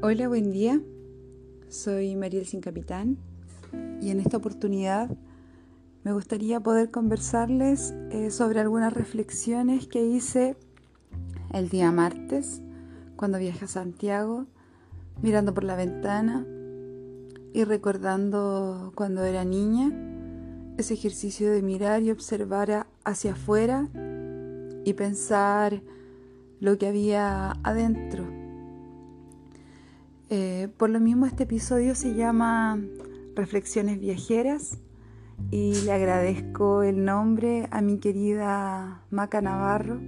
[0.00, 0.80] Hola, buen día.
[1.68, 3.18] Soy Mariel Sin Capitán
[4.00, 5.10] y en esta oportunidad
[6.04, 10.56] me gustaría poder conversarles eh, sobre algunas reflexiones que hice
[11.52, 12.62] el día martes
[13.16, 14.46] cuando viajé a Santiago,
[15.20, 16.46] mirando por la ventana
[17.52, 19.90] y recordando cuando era niña
[20.76, 23.88] ese ejercicio de mirar y observar hacia afuera
[24.84, 25.82] y pensar
[26.60, 28.37] lo que había adentro
[30.30, 32.78] eh, por lo mismo este episodio se llama
[33.34, 34.78] Reflexiones Viajeras
[35.50, 40.00] y le agradezco el nombre a mi querida Maca Navarro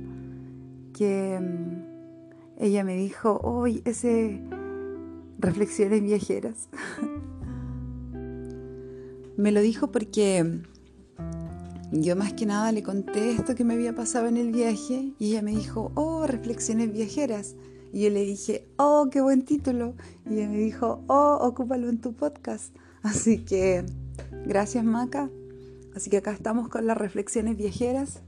[0.92, 4.42] que mm, ella me dijo, hoy ese
[5.38, 6.68] Reflexiones Viajeras.
[9.38, 10.60] me lo dijo porque
[11.92, 15.30] yo más que nada le conté esto que me había pasado en el viaje y
[15.30, 17.56] ella me dijo, oh, Reflexiones Viajeras.
[17.92, 19.94] Y yo le dije, oh, qué buen título.
[20.28, 22.74] Y ella me dijo, oh, ocúpalo en tu podcast.
[23.02, 23.84] Así que,
[24.46, 25.30] gracias Maca.
[25.94, 28.22] Así que acá estamos con las reflexiones viajeras.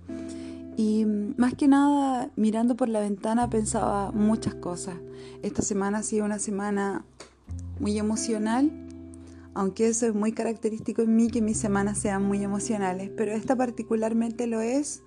[0.76, 1.04] Y
[1.36, 4.96] más que nada, mirando por la ventana, pensaba muchas cosas.
[5.42, 7.04] Esta semana ha sido una semana
[7.78, 8.70] muy emocional,
[9.54, 13.54] aunque eso es muy característico en mí, que mis semanas sean muy emocionales, pero esta
[13.54, 15.02] particularmente lo es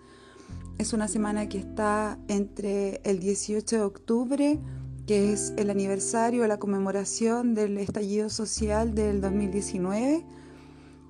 [0.77, 4.59] es una semana que está entre el 18 de octubre,
[5.07, 10.25] que es el aniversario, la conmemoración del estallido social del 2019,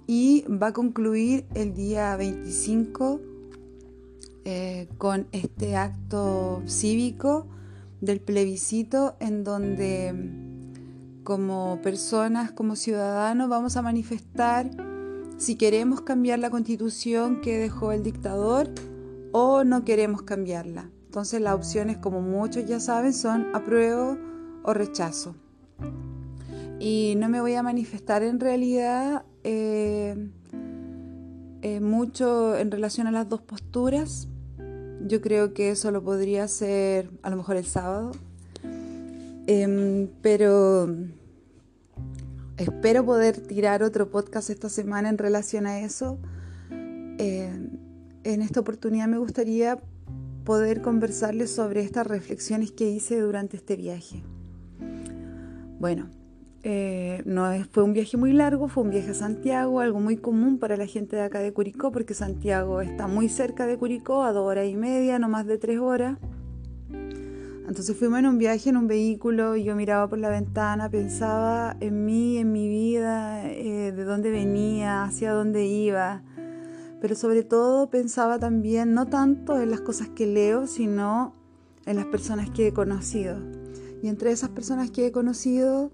[0.08, 3.20] y va a concluir el día 25
[4.46, 7.48] eh, con este acto cívico
[8.02, 10.14] del plebiscito en donde
[11.24, 14.70] como personas, como ciudadanos, vamos a manifestar
[15.38, 18.70] si queremos cambiar la constitución que dejó el dictador
[19.38, 20.90] o no queremos cambiarla.
[21.08, 24.18] Entonces las opciones, como muchos ya saben, son apruebo
[24.64, 25.36] o rechazo.
[26.80, 30.30] Y no me voy a manifestar en realidad eh,
[31.62, 34.30] eh, mucho en relación a las dos posturas.
[35.06, 38.14] Yo creo que eso lo podría hacer a lo mejor el sábado.
[39.48, 40.88] Em, pero
[42.56, 46.20] espero poder tirar otro podcast esta semana en relación a eso.
[46.70, 47.85] Em,
[48.26, 49.80] en esta oportunidad me gustaría
[50.44, 54.24] poder conversarles sobre estas reflexiones que hice durante este viaje.
[55.80, 56.10] Bueno,
[56.64, 60.58] eh, no fue un viaje muy largo, fue un viaje a Santiago, algo muy común
[60.58, 64.34] para la gente de acá de Curicó, porque Santiago está muy cerca de Curicó, a
[64.34, 66.18] dos horas y media, no más de tres horas.
[67.68, 71.76] Entonces fuimos en un viaje en un vehículo y yo miraba por la ventana, pensaba
[71.80, 76.24] en mí, en mi vida, eh, de dónde venía, hacia dónde iba
[77.02, 81.34] pero sobre todo pensaba también no tanto en las cosas que leo, sino
[81.86, 83.38] en las personas que he conocido.
[84.02, 85.92] Y entre esas personas que he conocido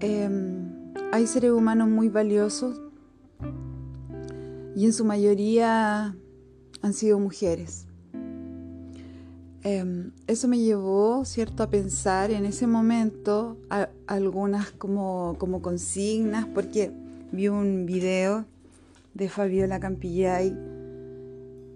[0.00, 2.80] em, hay seres humanos muy valiosos
[4.76, 6.16] y en su mayoría
[6.82, 7.86] han sido mujeres.
[9.62, 13.56] Em, eso me llevó, ¿cierto?, a pensar en ese momento
[14.06, 16.92] algunas como, como consignas, porque
[17.32, 18.44] vi un video
[19.14, 20.56] de Fabiola Campillay,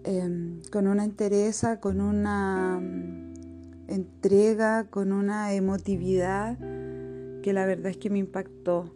[0.05, 6.59] em, con una entereza, con una mm, entrega, con una emotividad
[7.43, 8.93] que la verdad es que me impactó.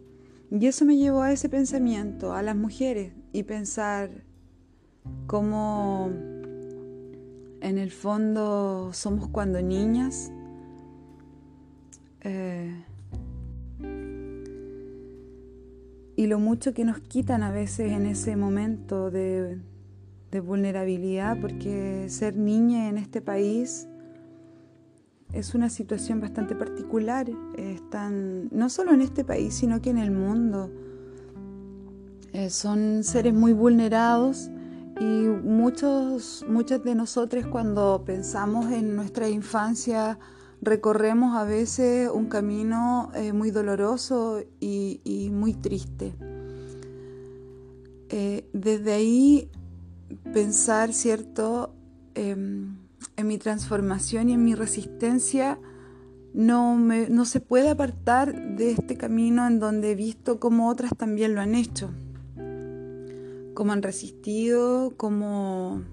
[0.51, 4.23] Y eso me llevó a ese pensamiento, a las mujeres, y pensar
[5.25, 6.11] cómo
[7.61, 10.31] en el fondo somos cuando niñas.
[12.21, 12.83] Eh,
[16.15, 19.59] y lo mucho que nos quitan a veces en ese momento de,
[20.43, 23.87] vulnerabilidad, porque ser niña en este país
[25.31, 30.09] es una situación bastante particular, están, no solo en este país, sino que en el
[30.09, 30.71] mundo.
[32.33, 34.49] Eh, son seres muy vulnerados
[34.99, 40.17] y muchos, muchas de nosotros cuando pensamos en nuestra infancia,
[40.63, 46.13] recorremos a veces un camino eh, muy doloroso y, muy triste.
[48.09, 49.49] Eh, desde ahí
[50.33, 51.73] pensar, ¿cierto?,
[52.15, 52.77] em,
[53.15, 55.59] en mi transformación y en mi resistencia,
[56.33, 61.35] no, no se puede apartar de este camino en donde he visto cómo otras también
[61.35, 61.91] lo han hecho,
[63.53, 65.83] cómo han resistido, cómo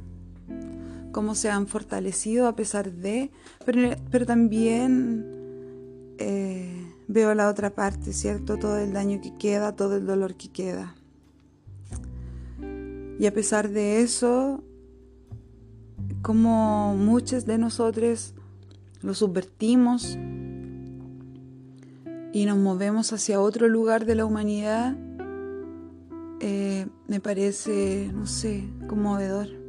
[1.13, 3.31] cómo se han fortalecido a pesar de,
[3.65, 5.27] pero, también
[6.19, 8.59] eh, veo la otra parte, ¿cierto?
[8.59, 10.95] Todo el daño que queda, todo el dolor que queda.
[13.19, 14.63] Y a pesar de eso,
[16.23, 18.35] como muchos de nosotros
[19.03, 20.19] lo subvertimos,
[22.33, 24.97] y nos movemos hacia otro lugar de la humanidad,
[26.41, 29.60] eh, me parece, no sé, conmovedor.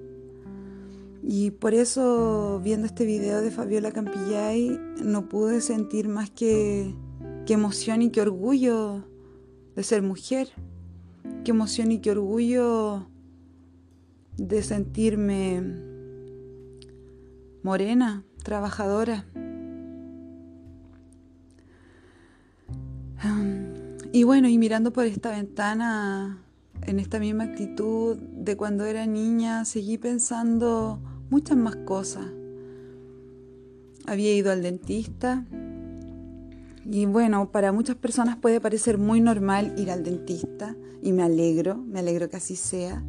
[1.24, 6.96] Y por eso, viendo este video de Fabiola Campillay, no pude sentir más que,
[7.48, 9.04] emoción y que orgullo
[9.76, 10.48] de ser mujer.
[11.44, 13.10] Qué emoción y qué orgullo
[14.38, 15.62] de sentirme
[17.62, 19.26] morena, trabajadora.
[24.14, 26.42] Y bueno, y mirando por esta ventana,
[26.84, 32.28] en esta misma actitud de cuando era niña, seguí pensando muchas más cosas.
[34.06, 35.46] Había ido al dentista
[36.86, 41.78] y bueno, para muchas personas puede parecer muy normal ir al dentista y me alegro,
[41.78, 43.02] me alegro que así sea.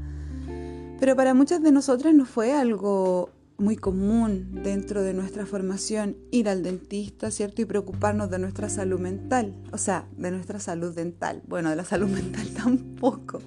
[1.00, 6.48] Pero para muchas de nosotras no fue algo muy común dentro de nuestra formación ir
[6.48, 7.62] al dentista, ¿cierto?
[7.62, 11.42] Y preocuparnos de nuestra salud mental, o sea, de nuestra salud dental.
[11.48, 13.40] Bueno, de la salud mental tampoco.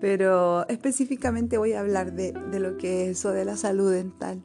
[0.00, 4.42] Pero específicamente voy a hablar de, lo que es eso de la salud dental.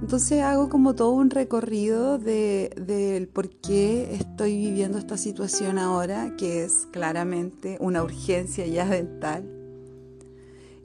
[0.00, 6.36] Entonces hago como todo un recorrido del de, por qué estoy viviendo esta situación ahora,
[6.36, 9.56] que es claramente una urgencia ya dental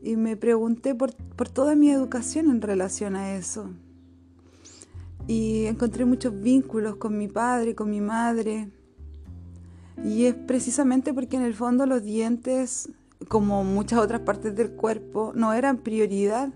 [0.01, 1.13] y me pregunté por,
[1.53, 3.69] toda mi educación en relación a eso.
[5.27, 8.69] Y encontré muchos vínculos con mi padre, con mi madre.
[10.03, 12.89] Y es precisamente porque en el fondo los dientes,
[13.27, 16.49] como muchas otras partes del cuerpo, no eran prioridad.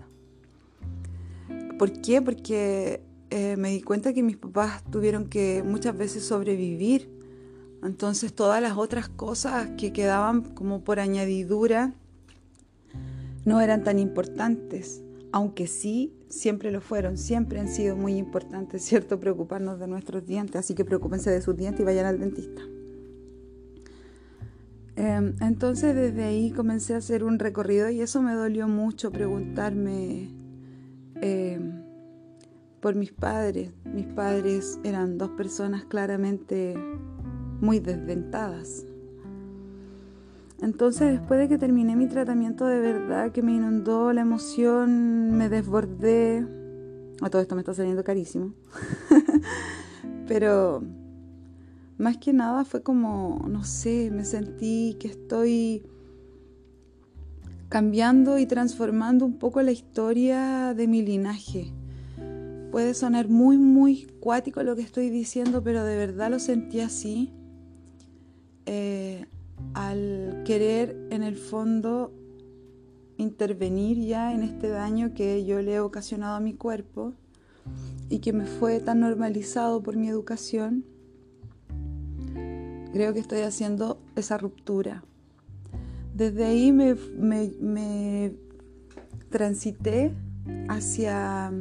[1.78, 2.22] ¿Por qué?
[2.22, 7.10] Porque eh, me di cuenta que mis papás tuvieron que muchas veces sobrevivir.
[7.82, 11.94] Entonces todas las otras cosas que quedaban como por añadidura,
[13.46, 15.02] no eran tan importantes,
[15.32, 19.18] aunque sí siempre lo fueron, siempre han sido muy importantes, ¿cierto?
[19.20, 22.62] Preocuparnos de nuestros dientes, así que preocúpense de sus dientes y vayan al dentista.
[24.96, 30.30] Em, entonces desde ahí comencé a hacer un recorrido y eso me dolió mucho preguntarme
[31.20, 31.82] em,
[32.80, 33.72] por mis padres.
[33.84, 36.74] Mis padres eran dos personas claramente
[37.60, 38.86] muy desdentadas.
[40.62, 45.50] Entonces, después de que terminé mi tratamiento de verdad, que me inundó la emoción, me
[45.50, 46.46] desbordé.
[47.20, 48.54] A todo esto me está saliendo carísimo.
[50.26, 50.82] Pero
[51.98, 55.82] más que nada fue como, no sé, me sentí que estoy
[57.68, 61.72] cambiando y transformando un poco la historia de mi linaje.
[62.70, 67.32] Puede sonar muy, muy cuático lo que estoy diciendo, pero de verdad lo sentí así.
[68.66, 69.24] Eh,
[69.74, 72.12] al querer en el fondo
[73.16, 77.14] intervenir ya en este daño que yo le he ocasionado a mi cuerpo
[78.10, 80.84] y que me fue tan normalizado por mi educación,
[82.96, 85.04] creo que estoy haciendo esa ruptura.
[86.14, 88.32] Desde ahí me, me
[89.28, 90.14] transité
[90.70, 91.52] hacia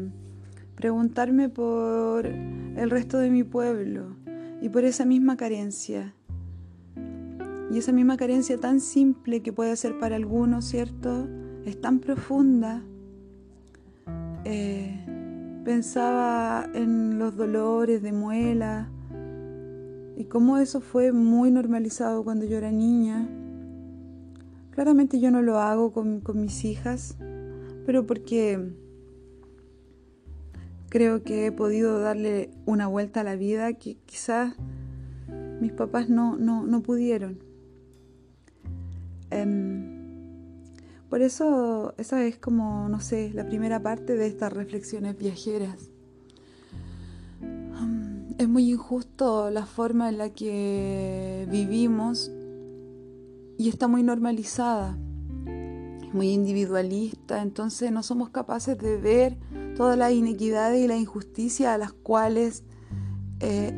[0.75, 4.15] preguntarme por el resto de mi pueblo
[4.61, 6.13] y por esa misma carencia
[7.69, 11.27] y esa misma carencia tan simple que puede ser para algunos, ¿cierto?
[11.65, 12.81] Es tan profunda.
[14.45, 15.03] Eh,
[15.65, 18.89] pensaba en los dolores de muela
[20.17, 23.27] y cómo eso fue muy normalizado cuando yo era niña.
[24.72, 27.17] Claramente yo no lo hago con, con mis hijas,
[27.86, 28.74] pero porque
[30.89, 34.55] creo que he podido darle una vuelta a la vida que quizás
[35.60, 37.39] mis papás no, no, no pudieron.
[39.31, 39.95] Em,
[41.10, 45.89] por eso esa es como, no sé, la primera parte de estas reflexiones viajeras.
[48.38, 52.32] Es muy injusto la forma en la que vivimos
[53.58, 54.98] y está muy normalizada,
[56.01, 59.38] es muy individualista, entonces no somos capaces de ver
[59.75, 62.63] todas las inequidades y la injusticia a las cuales
[63.39, 63.72] eh,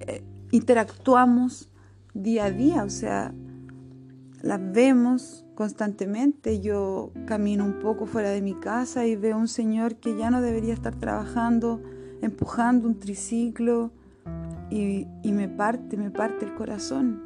[0.00, 1.70] eh, interactuamos
[2.14, 3.34] día a día, o sea,
[4.42, 6.60] las vemos constantemente.
[6.60, 10.40] Yo camino un poco fuera de mi casa y veo un señor que ya no
[10.40, 11.80] debería estar trabajando,
[12.22, 13.90] empujando un triciclo
[14.70, 17.20] y, me parte, me parte el corazón.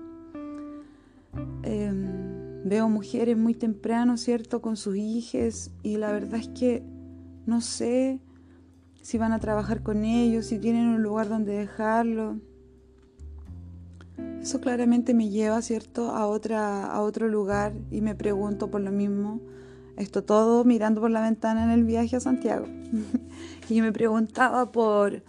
[1.63, 6.83] Em, veo mujeres muy temprano, ¿cierto?, con sus hijos y la verdad es que
[7.47, 8.19] no sé
[9.03, 12.41] si van a trabajar con ellos, si tienen un lugar donde dejarlo.
[14.41, 18.91] Eso claramente me lleva, ¿cierto?, a, otra, a otro lugar y me pregunto por lo
[18.91, 19.41] mismo.
[19.97, 22.67] Esto todo mirando por la ventana en el viaje a Santiago.
[23.69, 25.23] y me preguntaba por,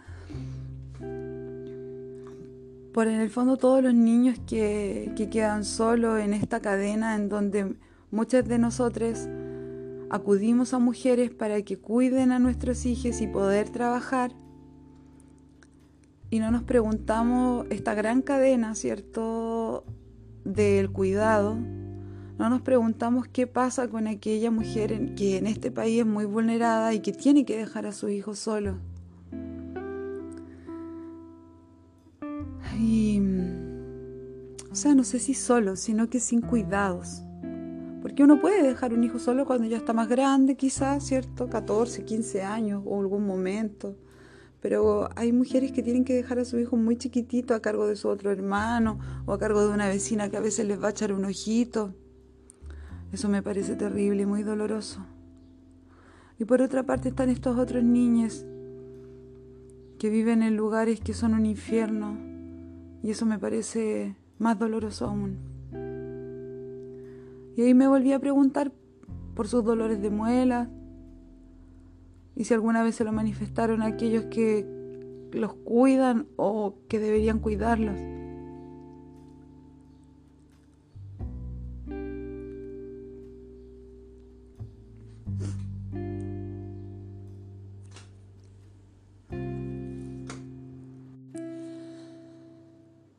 [2.94, 7.30] por en el fondo todos los niños que, que quedan solos en esta cadena en
[7.30, 7.76] donde
[8.12, 9.28] muchas de nosotros
[10.10, 14.34] acudimos a mujeres para que cuiden a nuestros hijos y poder trabajar.
[16.30, 19.86] Y no nos preguntamos esta gran cadena, ¿cierto?,
[20.44, 21.58] del cuidado.
[22.38, 26.94] No nos preguntamos qué pasa con aquella mujer que en este país es muy vulnerada
[26.94, 28.78] y que tiene que dejar a su hijo solo.
[32.80, 33.20] Y,
[34.72, 37.24] o sea, no sé si solo, sino que sin cuidados.
[38.04, 41.50] Porque uno puede dejar un hijo solo cuando ya está más grande, quizás, ¿cierto?
[41.50, 43.96] 14, 15 años o algún momento.
[44.62, 47.96] Pero hay mujeres que tienen que dejar a su hijo muy chiquitito a cargo de
[47.96, 50.92] su otro hermano o a cargo de una vecina que a veces les va a
[50.92, 51.96] echar un ojito.
[53.12, 55.06] Eso me parece terrible y muy doloroso.
[56.40, 58.46] Y por otra parte están estos otros niños
[59.98, 62.18] que viven en lugares que son un infierno.
[63.02, 65.38] Y eso me parece más doloroso aún.
[67.56, 68.72] Y ahí me volví a preguntar
[69.34, 70.70] por sus dolores de muela
[72.36, 74.66] y si alguna vez se lo manifestaron a aquellos que
[75.32, 78.00] los cuidan o que deberían cuidarlos.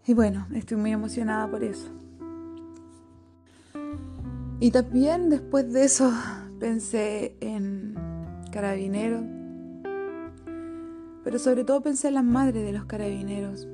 [0.08, 1.86] Y bueno, estoy muy emocionada por eso.
[4.58, 6.10] Y también después de eso
[6.58, 7.94] pensé en
[8.50, 9.22] carabineros,
[11.22, 13.68] pero sobre todo pensé en las madres de los carabineros,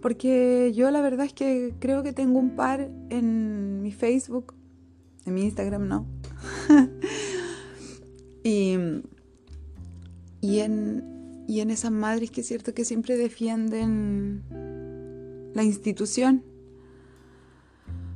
[0.00, 4.54] porque yo la verdad es que creo que tengo un par en mi Facebook,
[5.26, 6.06] en mi Instagram no,
[8.44, 8.76] y,
[10.40, 14.44] y, en, y en esas madres que es cierto que siempre defienden
[15.54, 16.44] la institución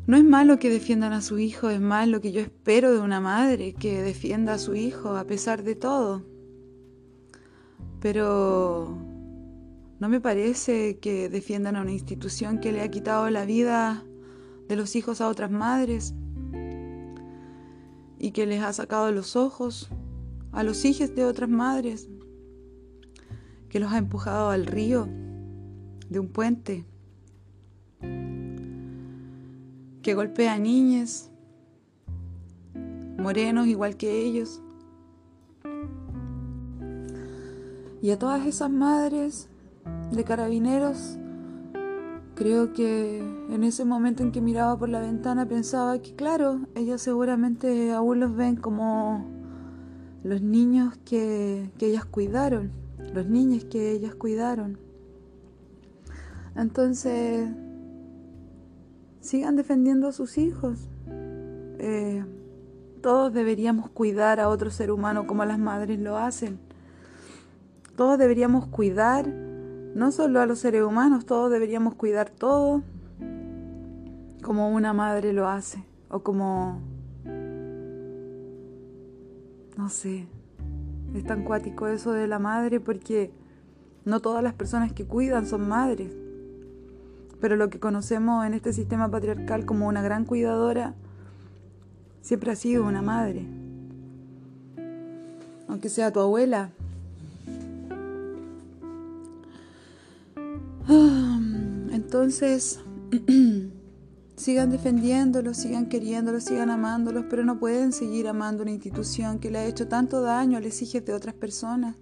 [0.07, 3.01] no es malo que defiendan a su hijo, es más lo que yo espero de
[3.01, 6.23] una madre, que defienda a su hijo a pesar de todo.
[8.01, 8.97] Pero
[9.99, 14.05] no me parece que defiendan a una institución que le ha quitado la vida
[14.69, 16.15] de los hijos a otras madres
[18.19, 19.91] y que les ha sacado los ojos
[20.53, 22.09] a los hijos de otras madres,
[23.69, 25.09] que los ha empujado al río
[26.09, 26.85] de un puente
[30.07, 31.33] que golpea a niñas,
[33.19, 34.63] morenos igual que ellos.
[38.01, 39.49] Y a todas esas madres
[40.13, 41.19] de carabineros,
[42.37, 47.03] creo que en ese momento en que miraba por la ventana pensaba que claro, ellas
[47.03, 49.27] seguramente aún los ven como
[50.23, 52.71] los niños que, ellas cuidaron,
[53.13, 54.79] los niños que ellas cuidaron.
[56.55, 57.49] Entonces
[59.21, 60.89] sigan defendiendo a sus hijos.
[61.79, 62.25] Eh,
[63.03, 66.59] todos deberíamos cuidar a otro ser humano como las madres lo hacen.
[67.97, 72.83] Todos deberíamos cuidar, no solo a los seres humanos, todos deberíamos cuidar todo
[74.43, 75.85] como una madre lo hace.
[76.09, 76.81] O como...
[79.77, 80.27] No sé.
[81.15, 83.31] Es tan cuático eso de la madre porque
[84.05, 86.13] no todas las personas que cuidan son madres
[87.41, 90.95] pero lo que conocemos en este sistema patriarcal como una gran cuidadora
[92.23, 93.47] siempre ha sido una madre,
[95.69, 96.71] aunque sea tu abuela.
[100.89, 101.41] Ah,
[101.93, 102.81] entonces,
[104.37, 109.59] sigan defendiéndolos, sigan queriéndolos, sigan amándolos, pero no pueden seguir amando una institución que le
[109.59, 111.97] ha hecho tanto daño a hijos de otras personas.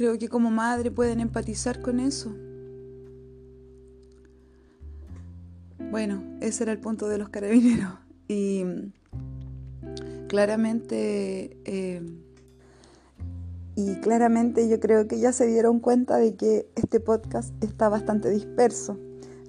[0.00, 2.34] Creo que como madre pueden empatizar con eso.
[5.90, 7.92] Bueno, ese era el punto de los carabineros.
[8.26, 8.64] Y
[10.26, 12.00] claramente, eh,
[13.74, 18.30] y claramente yo creo que ya se dieron cuenta de que este podcast está bastante
[18.30, 18.98] disperso.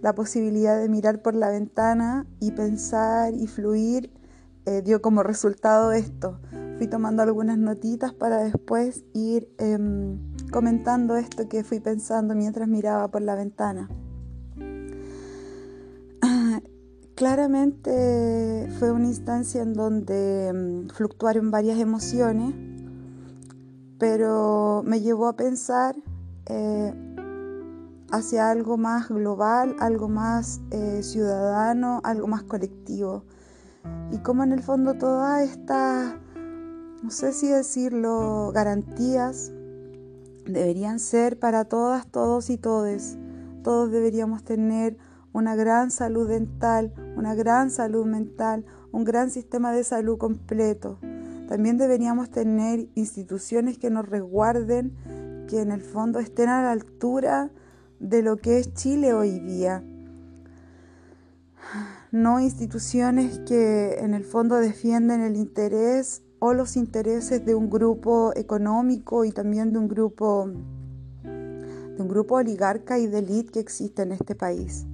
[0.02, 4.12] La posibilidad de mirar por la ventana y pensar y fluir
[4.66, 6.40] eh, dio como resultado esto.
[6.78, 13.08] Fui tomando algunas notitas para después ir em, comentando esto que fui pensando mientras miraba
[13.08, 13.90] por la ventana.
[17.16, 22.54] Claramente fue una instancia en donde mm, fluctuaron varias emociones,
[23.98, 25.96] pero me llevó a pensar
[26.48, 26.94] eh,
[28.12, 33.24] hacia algo más global, algo más eh, ciudadano, algo más colectivo.
[34.12, 36.16] Y como en el fondo todas estas,
[37.02, 39.54] no sé si decirlo, garantías
[40.54, 43.18] deberían ser para todas, todos y todes.
[43.64, 44.98] Todos deberíamos tener
[45.34, 51.00] una gran salud dental, una gran salud mental, un gran sistema de salud completo.
[51.48, 57.52] También deberíamos tener instituciones que nos resguarden, que en el fondo estén a la altura
[58.00, 59.84] de lo que es Chile hoy día.
[62.12, 68.34] No instituciones que en el fondo defienden el interés o los intereses de un grupo
[68.36, 70.50] económico y también de un grupo
[71.24, 74.88] de un grupo oligarca y de élite que existe en este país.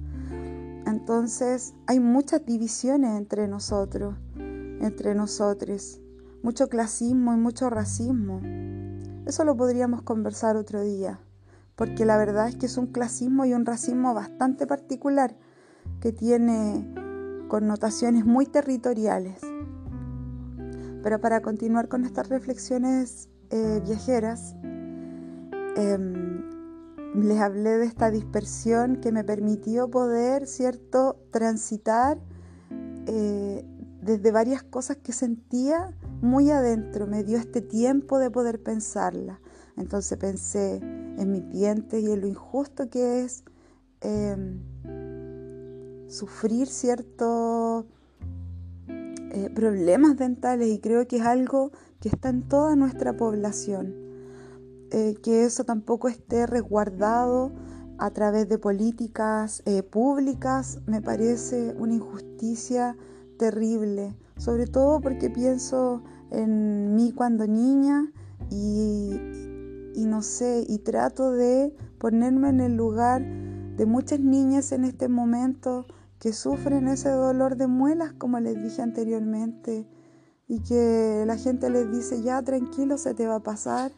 [0.86, 6.02] Entonces hay muchas divisiones entre nosotros, entre nosotros,
[6.42, 8.42] mucho clasismo y mucho racismo.
[9.24, 11.18] Eso lo podríamos conversar otro día,
[11.76, 15.34] porque la verdad es que es un clasismo y un racismo bastante particular
[16.00, 16.94] que tiene
[17.48, 19.40] connotaciones muy territoriales.
[21.02, 24.56] Pero para continuar con estas reflexiones eh, viajeras,
[25.76, 26.42] em,
[27.14, 32.18] les hablé de esta dispersión que me permitió poder, ¿cierto?, transitar
[33.06, 33.64] eh,
[34.02, 37.06] desde varias cosas que sentía muy adentro.
[37.06, 39.40] Me dio este tiempo de poder pensarla.
[39.76, 43.44] Entonces pensé en mis dientes y en lo injusto que es
[44.00, 44.60] em,
[46.08, 47.84] sufrir ciertos
[49.38, 53.94] eh, problemas dentales y creo que es algo que está en toda nuestra población.
[54.90, 57.52] Eh, que eso tampoco esté resguardado
[57.98, 62.96] a través de políticas eh, públicas me parece una injusticia
[63.38, 68.10] terrible, sobre todo porque pienso en mí cuando niña
[68.50, 69.20] y,
[69.94, 73.22] y no sé, y trato de ponerme en el lugar
[73.76, 75.86] de muchas niñas en este momento
[76.18, 79.86] que sufren ese dolor de muelas, como les dije anteriormente,
[80.48, 83.92] y que la gente les dice, ya tranquilo, se te va a pasar.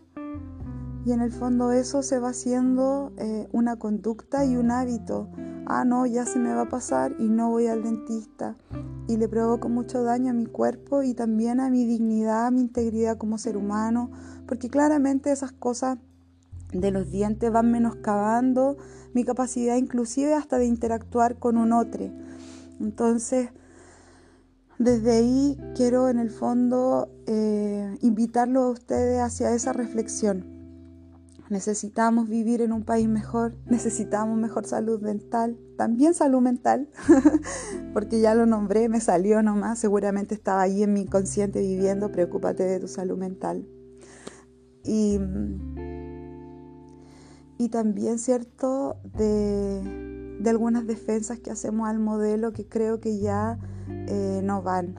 [1.05, 5.31] Y en el fondo eso se va haciendo eh, una conducta y un hábito.
[5.67, 8.57] Ah, no, ya se me va a pasar y no voy al dentista.
[9.07, 12.61] Y le provoco mucho daño a mi cuerpo y también a mi dignidad, a mi
[12.61, 14.11] integridad como ser humano,
[14.47, 15.99] porque claramente esas cosas
[16.73, 18.77] de los dientes van menoscabando
[19.15, 22.11] mi capacidad inclusive hasta de interactuar con un otro.
[22.81, 23.51] Entonces,
[24.79, 30.61] desde ahí quiero en el fondo eh, invitarlo a ustedes hacia esa reflexión
[31.51, 36.89] necesitamos vivir en un país mejor, necesitamos mejor salud dental, también salud mental,
[37.93, 42.63] porque ya lo nombré, me salió nomás, seguramente estaba ahí en mi inconsciente viviendo, preocúpate
[42.63, 43.67] de tu salud mental.
[44.85, 45.21] Y,
[47.61, 53.59] y también, ¿cierto?, de, de, algunas defensas que hacemos al modelo que creo que ya
[53.87, 54.99] eh, no van.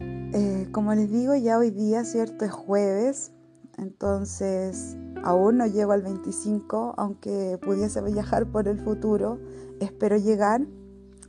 [0.00, 2.44] Eh, como les digo, ya hoy día, ¿cierto?
[2.44, 3.30] Es jueves,
[3.78, 9.38] entonces, aún no llego al 25, aunque pudiese viajar por el futuro.
[9.78, 10.66] Espero llegar,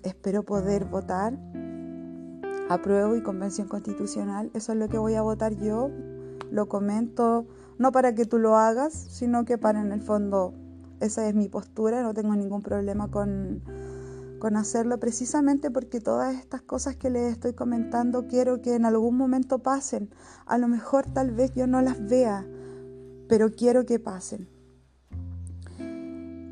[0.01, 1.37] espero poder votar.
[2.69, 4.49] Apruebo y convención constitucional.
[4.55, 5.91] Eso es lo que voy a votar yo.
[6.49, 7.45] Lo comento
[7.77, 10.53] no para que tú lo hagas, sino que para en el fondo
[10.99, 12.01] esa es mi postura.
[12.01, 13.61] No tengo ningún problema con,
[14.39, 19.17] con hacerlo precisamente porque todas estas cosas que les estoy comentando quiero que en algún
[19.17, 20.09] momento pasen.
[20.45, 22.45] A lo mejor tal vez yo no las vea,
[23.27, 24.49] pero quiero que pasen.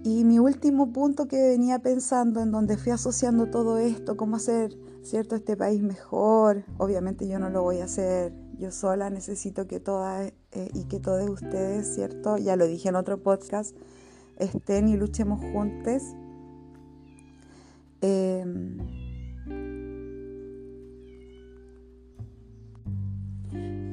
[0.05, 4.77] Y mi último punto que venía pensando, en donde fui asociando todo esto, cómo hacer,
[5.01, 6.65] ¿cierto?, este país mejor.
[6.77, 11.00] Obviamente yo no lo voy a hacer yo sola, necesito que todas eh, y que
[11.00, 12.38] todos ustedes, ¿cierto?
[12.38, 13.76] Ya lo dije en otro podcast,
[14.38, 16.04] estén y luchemos juntos
[18.04, 18.80] Em,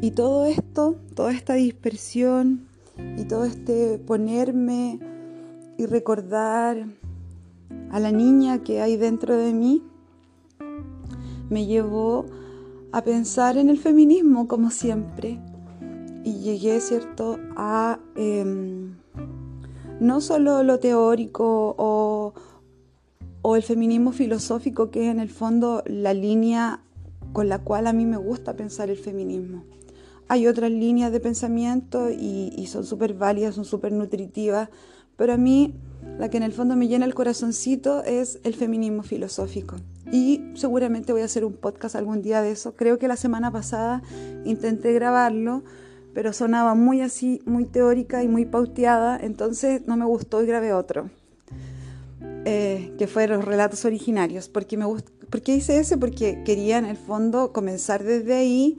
[0.03, 2.67] y todo esto, toda esta dispersión
[3.17, 4.99] y todo este ponerme
[5.79, 6.87] y recordar
[7.93, 9.85] a la niña que hay dentro de mí,
[11.49, 12.27] me llevó
[12.91, 15.39] a pensar en el feminismo como siempre.
[16.25, 18.95] Y llegué, ¿cierto?, a em,
[20.01, 22.35] no solo lo teórico o,
[23.43, 26.81] o el feminismo filosófico, que es en el fondo la línea
[27.33, 29.65] con la cual a mí me gusta pensar el feminismo.
[30.29, 34.69] Hay otras líneas de pensamiento y, son súper válidas, son súper nutritivas,
[35.17, 35.75] pero a mí
[36.19, 39.77] la que en el fondo me llena el corazoncito es el feminismo filosófico.
[40.13, 42.77] Y seguramente voy a hacer un podcast algún día de eso.
[42.77, 44.03] Creo que la semana pasada
[44.45, 45.65] intenté grabarlo,
[46.15, 50.73] pero sonaba muy así, muy teórica y muy pauteada, entonces no me gustó y grabé
[50.73, 51.11] otro.
[52.47, 54.49] Eh, que fueron los relatos originarios.
[54.49, 54.87] Porque me
[55.31, 55.97] ¿Por qué hice ese?
[55.97, 58.79] Porque quería en el fondo comenzar desde ahí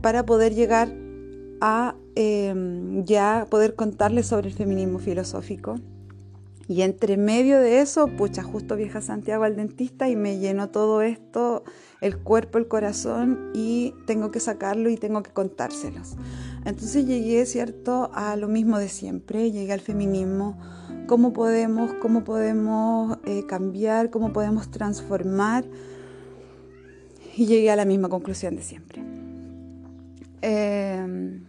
[0.00, 0.88] para poder llegar
[1.60, 5.80] a em, ya poder contarles sobre el feminismo filosófico.
[6.68, 11.00] Y entre medio de eso, pucha, justo viaja Santiago al dentista y me llenó todo
[11.00, 11.62] esto,
[12.00, 16.16] el cuerpo, el corazón, y tengo que sacarlo y tengo que contárselos.
[16.64, 20.58] Entonces llegué, ¿cierto?, a lo mismo de siempre, llegué al feminismo,
[21.06, 25.64] cómo podemos, cómo podemos eh, cambiar, cómo podemos transformar,
[27.36, 29.04] y llegué a la misma conclusión de siempre.
[30.42, 31.40] Eh,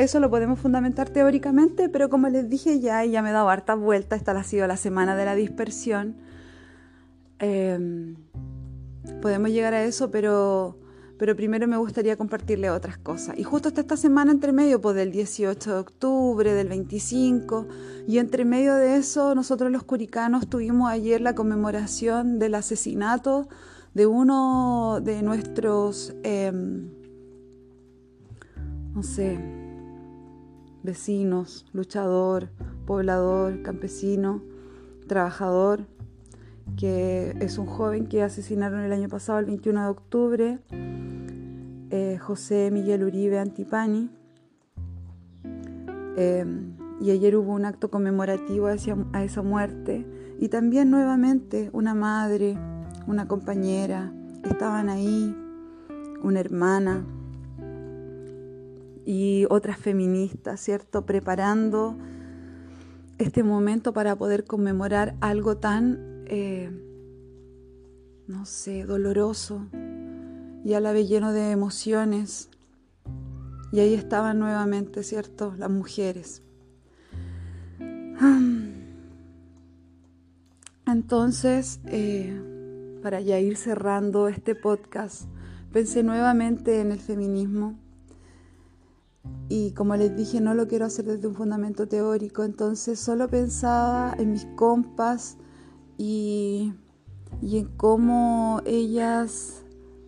[0.00, 3.50] eso lo podemos fundamentar teóricamente, pero como les dije ya, y ya me he dado
[3.50, 6.16] harta vuelta, esta ha sido la semana de la dispersión.
[7.38, 8.16] Em,
[9.20, 10.78] podemos llegar a eso, pero,
[11.18, 13.38] pero primero me gustaría compartirle otras cosas.
[13.38, 17.68] Y justo está esta semana entre medio, pues del 18 de octubre, del 25,
[18.08, 23.48] y entre medio de eso, nosotros los curicanos tuvimos ayer la conmemoración del asesinato
[23.92, 26.88] de uno de nuestros, em,
[28.94, 29.59] no sé,
[30.82, 32.48] vecinos, luchador,
[32.86, 34.42] poblador, campesino,
[35.06, 35.86] trabajador,
[36.76, 40.58] que es un joven que asesinaron el año pasado, el 21 de octubre,
[41.90, 44.10] eh, José Miguel Uribe Antipani.
[46.16, 46.44] Eh,
[47.00, 50.06] y ayer hubo un acto conmemorativo hacia, a esa muerte.
[50.38, 52.58] Y también nuevamente una madre,
[53.06, 54.12] una compañera,
[54.44, 55.34] estaban ahí,
[56.22, 57.04] una hermana,
[59.04, 61.06] y otras feministas, ¿cierto?
[61.06, 61.96] Preparando
[63.18, 66.70] este momento para poder conmemorar algo tan, eh,
[68.26, 69.66] no sé, doloroso
[70.64, 72.50] y a la vez lleno de emociones.
[73.72, 75.54] Y ahí estaban nuevamente, ¿cierto?
[75.56, 76.42] Las mujeres.
[80.86, 85.24] Entonces, eh, para ya ir cerrando este podcast,
[85.72, 87.79] pensé nuevamente en el feminismo
[89.48, 94.14] y como les dije, no lo quiero hacer desde un fundamento teórico, entonces solo pensaba
[94.16, 95.38] en mis compas
[95.98, 96.72] y,
[97.42, 99.64] en cómo ellas,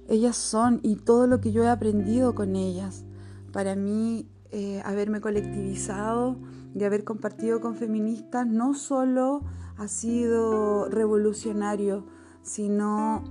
[0.09, 3.05] ellas son y todo lo que yo he aprendido con ellas.
[3.53, 6.37] Para mí, eh, haberme colectivizado
[6.73, 9.43] y haber compartido con feministas no solo
[9.77, 12.07] ha sido revolucionario,
[12.43, 13.25] sino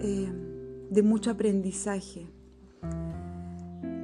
[0.00, 0.32] eh,
[0.90, 2.35] de mucho aprendizaje.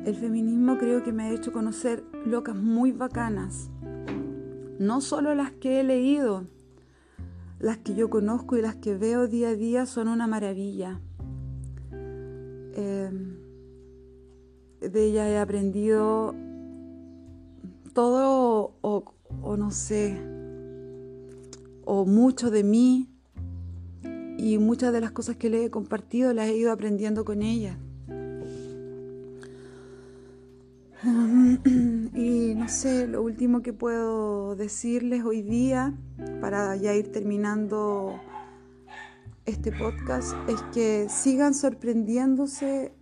[0.04, 3.70] El feminismo creo que me ha hecho conocer locas muy bacanas.
[4.80, 6.44] No solo las que he leído,
[7.60, 11.00] las que yo conozco y las que veo día a día son una maravilla.
[12.74, 13.36] Em,
[14.80, 16.34] de ellas he aprendido
[17.94, 19.04] todo o,
[19.40, 20.18] o no sé,
[21.84, 23.08] o mucho de mí
[24.36, 27.76] y muchas de las cosas que le he compartido las he ido aprendiendo con ellas.
[32.14, 35.94] Y no sé, lo último que puedo decirles hoy día,
[36.40, 38.20] para ya ir terminando
[39.44, 42.94] este podcast, es que sigan sorprendiéndose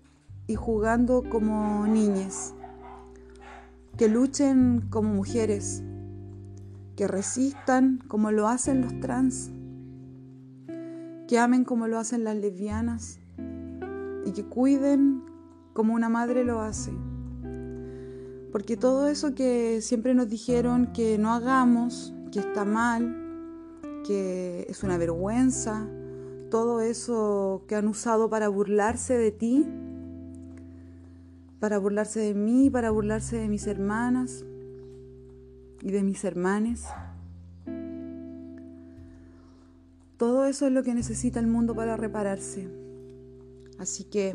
[0.46, 2.54] y jugando como niñas,
[3.98, 5.82] que luchen como mujeres,
[6.96, 9.50] que resistan como lo hacen los trans,
[11.28, 13.18] que amen como lo hacen las lesbianas.
[14.26, 15.22] Y que cuiden
[15.72, 16.92] como una madre lo hace.
[18.52, 23.16] Porque todo eso que siempre nos dijeron que no hagamos, que está mal,
[24.06, 25.86] que es una vergüenza,
[26.50, 29.66] todo eso que han usado para burlarse de ti,
[31.60, 34.44] para burlarse de mí, para burlarse de mis hermanas
[35.80, 36.86] y de mis hermanes.
[40.16, 42.68] Todo eso es lo que necesita el mundo para repararse.
[43.78, 44.34] Así que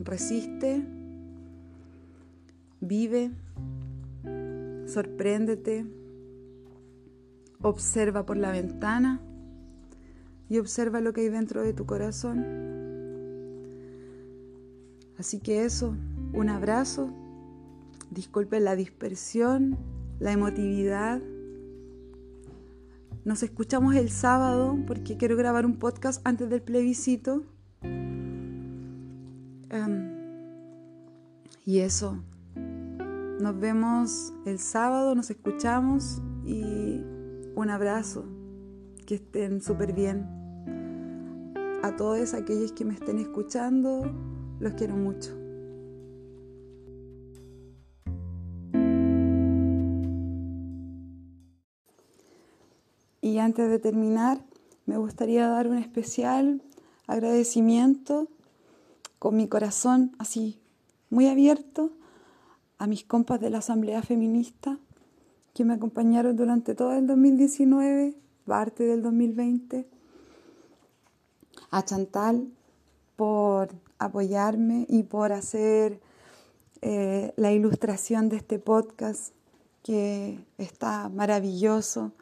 [0.00, 0.84] resiste,
[2.80, 3.30] Vive,
[4.86, 5.86] sorpréndete,
[7.62, 9.20] observa por la ventana
[10.48, 12.44] y observa lo que hay dentro de tu corazón.
[15.18, 15.96] Así que eso,
[16.34, 17.10] un abrazo,
[18.10, 19.78] disculpen la dispersión,
[20.20, 21.20] la emotividad.
[23.24, 27.44] Nos escuchamos el sábado porque quiero grabar un podcast antes del plebiscito.
[29.70, 30.12] Em,
[31.64, 32.22] y eso,
[33.46, 37.00] nos vemos el sábado, nos escuchamos y
[37.54, 38.24] un abrazo.
[39.06, 40.26] Que estén súper bien.
[41.84, 44.12] A todos aquellos que me estén escuchando,
[44.58, 45.30] los quiero mucho.
[53.20, 54.40] Y antes de terminar,
[54.86, 56.62] me gustaría dar un especial
[57.06, 58.26] agradecimiento
[59.20, 60.58] con mi corazón así
[61.10, 61.92] muy abierto
[62.78, 64.78] a mis compas de la Asamblea Feminista
[65.54, 69.86] que me acompañaron durante todo el 2019, parte del 2020,
[71.70, 72.48] a Chantal
[73.16, 76.00] por apoyarme y por hacer
[76.82, 79.32] eh, la ilustración de este podcast
[79.82, 82.12] que está maravilloso,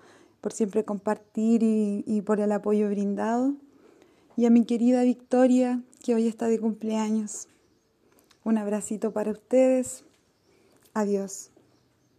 [0.40, 3.54] por siempre compartir y, por el apoyo brindado.
[4.36, 7.48] Y a mi querida Victoria, que hoy está de cumpleaños.
[8.44, 10.04] Un abracito para ustedes.
[10.94, 11.53] Adiós.